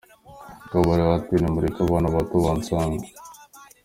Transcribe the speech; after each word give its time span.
Kabarebe 0.69 1.11
ati 1.19 1.33
nimureke 1.39 1.79
abana 1.83 2.07
bato 2.15 2.35
bansange 2.45 3.07